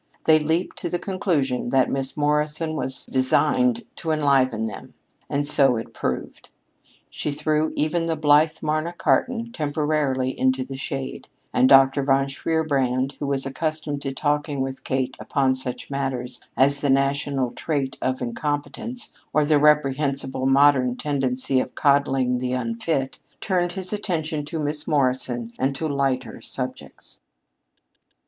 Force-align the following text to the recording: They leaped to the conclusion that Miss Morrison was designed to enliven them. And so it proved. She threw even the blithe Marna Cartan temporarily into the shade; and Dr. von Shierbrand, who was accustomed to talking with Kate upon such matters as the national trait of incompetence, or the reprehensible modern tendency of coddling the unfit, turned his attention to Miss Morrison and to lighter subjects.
They 0.23 0.39
leaped 0.39 0.79
to 0.79 0.89
the 0.89 0.97
conclusion 0.97 1.69
that 1.69 1.91
Miss 1.91 2.17
Morrison 2.17 2.75
was 2.75 3.05
designed 3.05 3.83
to 3.97 4.09
enliven 4.09 4.65
them. 4.65 4.95
And 5.29 5.45
so 5.45 5.75
it 5.75 5.93
proved. 5.93 6.49
She 7.11 7.31
threw 7.31 7.71
even 7.75 8.07
the 8.07 8.15
blithe 8.15 8.63
Marna 8.63 8.93
Cartan 8.93 9.51
temporarily 9.51 10.31
into 10.31 10.63
the 10.63 10.75
shade; 10.75 11.27
and 11.53 11.69
Dr. 11.69 12.01
von 12.01 12.27
Shierbrand, 12.27 13.11
who 13.19 13.27
was 13.27 13.45
accustomed 13.45 14.01
to 14.01 14.11
talking 14.11 14.61
with 14.61 14.83
Kate 14.83 15.15
upon 15.19 15.53
such 15.53 15.91
matters 15.91 16.39
as 16.57 16.79
the 16.79 16.89
national 16.89 17.51
trait 17.51 17.95
of 18.01 18.23
incompetence, 18.23 19.13
or 19.33 19.45
the 19.45 19.59
reprehensible 19.59 20.47
modern 20.47 20.97
tendency 20.97 21.59
of 21.59 21.75
coddling 21.75 22.39
the 22.39 22.53
unfit, 22.53 23.19
turned 23.39 23.73
his 23.73 23.93
attention 23.93 24.45
to 24.45 24.57
Miss 24.59 24.87
Morrison 24.87 25.53
and 25.59 25.75
to 25.75 25.87
lighter 25.87 26.41
subjects. 26.41 27.21